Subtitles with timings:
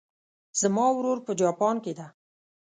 [0.59, 2.07] زما ورور په جاپان کې ده